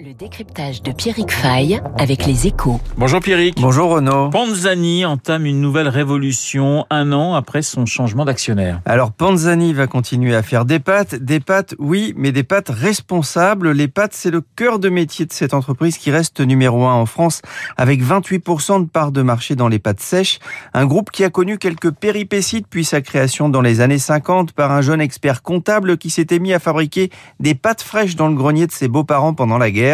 [0.00, 2.80] Le décryptage de Pierrick Fay avec les échos.
[2.96, 3.60] Bonjour Pierrick.
[3.60, 4.30] Bonjour Renaud.
[4.30, 8.80] Panzani entame une nouvelle révolution un an après son changement d'actionnaire.
[8.84, 11.16] Alors Panzani va continuer à faire des pâtes.
[11.16, 13.72] Des pâtes, oui, mais des pâtes responsables.
[13.72, 17.06] Les pâtes, c'est le cœur de métier de cette entreprise qui reste numéro un en
[17.06, 17.42] France
[17.76, 20.38] avec 28% de part de marché dans les pâtes sèches.
[20.74, 24.70] Un groupe qui a connu quelques péripéties depuis sa création dans les années 50 par
[24.70, 27.10] un jeune expert comptable qui s'était mis à fabriquer
[27.40, 29.87] des pâtes fraîches dans le grenier de ses beaux-parents pendant la guerre.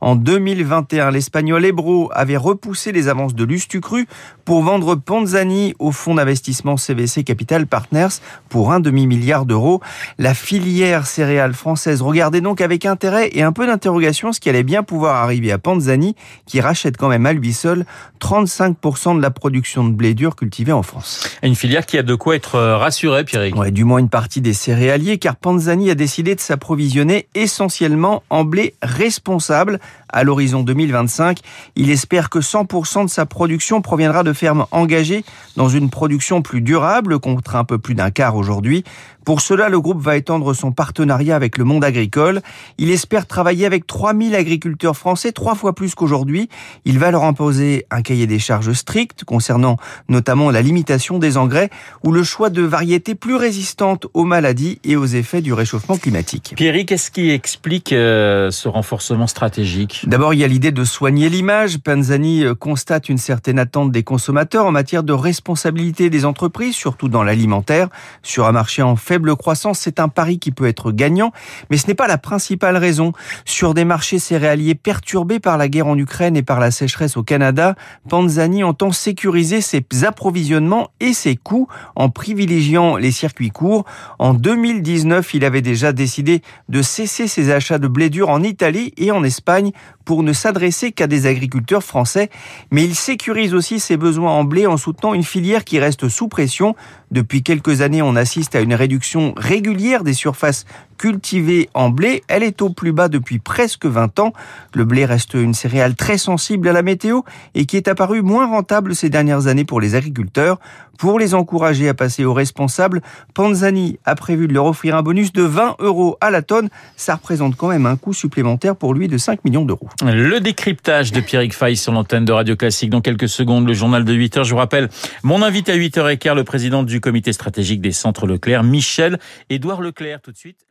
[0.00, 4.06] En 2021, l'Espagnol Ebro avait repoussé les avances de Lustucru
[4.44, 9.80] pour vendre Panzani au fonds d'investissement CVC Capital Partners pour un demi-milliard d'euros.
[10.18, 14.62] La filière céréale française regardait donc avec intérêt et un peu d'interrogation ce qui allait
[14.62, 16.14] bien pouvoir arriver à Panzani,
[16.46, 17.84] qui rachète quand même à lui seul
[18.20, 21.28] 35% de la production de blé dur cultivée en France.
[21.42, 23.56] Une filière qui a de quoi être rassurée, Pierrick.
[23.56, 28.44] Ouais, du moins une partie des céréaliers, car Panzani a décidé de s'approvisionner essentiellement en
[28.44, 29.78] blé responsable responsable
[30.14, 31.40] à l'horizon 2025.
[31.76, 35.24] Il espère que 100% de sa production proviendra de fermes engagées
[35.56, 38.84] dans une production plus durable, contre un peu plus d'un quart aujourd'hui.
[39.24, 42.42] Pour cela, le groupe va étendre son partenariat avec le monde agricole.
[42.76, 46.50] Il espère travailler avec 3000 agriculteurs français, trois fois plus qu'aujourd'hui.
[46.84, 49.78] Il va leur imposer un cahier des charges strict concernant
[50.10, 51.70] notamment la limitation des engrais
[52.02, 56.52] ou le choix de variétés plus résistantes aux maladies et aux effets du réchauffement climatique.
[56.56, 60.03] Pierre, qu'est-ce qui explique euh, ce renforcement stratégique?
[60.06, 61.78] D'abord, il y a l'idée de soigner l'image.
[61.78, 67.08] Panzani euh, constate une certaine attente des consommateurs en matière de responsabilité des entreprises, surtout
[67.08, 67.88] dans l'alimentaire.
[68.22, 71.32] Sur un marché en faible croissance, c'est un pari qui peut être gagnant,
[71.70, 73.12] mais ce n'est pas la principale raison.
[73.46, 77.22] Sur des marchés céréaliers perturbés par la guerre en Ukraine et par la sécheresse au
[77.22, 77.74] Canada,
[78.10, 83.86] Panzani entend sécuriser ses approvisionnements et ses coûts en privilégiant les circuits courts.
[84.18, 88.92] En 2019, il avait déjà décidé de cesser ses achats de blé dur en Italie
[88.98, 89.72] et en Espagne
[90.04, 92.30] pour ne s'adresser qu'à des agriculteurs français,
[92.70, 96.28] mais il sécurise aussi ses besoins en blé en soutenant une filière qui reste sous
[96.28, 96.74] pression.
[97.14, 100.64] Depuis quelques années, on assiste à une réduction régulière des surfaces
[100.98, 102.24] cultivée en blé.
[102.28, 104.32] Elle est au plus bas depuis presque 20 ans.
[104.74, 107.20] Le blé reste une céréale très sensible à la météo
[107.54, 110.58] et qui est apparue moins rentable ces dernières années pour les agriculteurs.
[110.98, 113.02] Pour les encourager à passer aux responsables,
[113.34, 116.68] Panzani a prévu de leur offrir un bonus de 20 euros à la tonne.
[116.96, 119.88] Ça représente quand même un coût supplémentaire pour lui de 5 millions d'euros.
[120.04, 122.90] Le décryptage de Pierrick Fay sur l'antenne de Radio Classique.
[122.90, 124.44] Dans quelques secondes, le journal de 8 heures.
[124.44, 124.88] Je vous rappelle,
[125.24, 129.18] mon invité à 8h15, le président du comité stratégique des centres Leclerc, Michel
[129.50, 130.22] Édouard Leclerc.
[130.22, 130.66] Tout de suite,